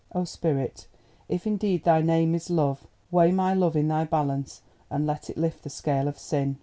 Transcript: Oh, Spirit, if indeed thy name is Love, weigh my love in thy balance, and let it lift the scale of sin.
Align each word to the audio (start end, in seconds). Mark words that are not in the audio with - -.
Oh, 0.15 0.23
Spirit, 0.23 0.87
if 1.29 1.45
indeed 1.45 1.83
thy 1.83 2.01
name 2.01 2.33
is 2.33 2.49
Love, 2.49 2.87
weigh 3.11 3.31
my 3.31 3.53
love 3.53 3.75
in 3.75 3.87
thy 3.87 4.03
balance, 4.03 4.63
and 4.89 5.05
let 5.05 5.29
it 5.29 5.37
lift 5.37 5.61
the 5.63 5.69
scale 5.69 6.07
of 6.07 6.17
sin. 6.17 6.57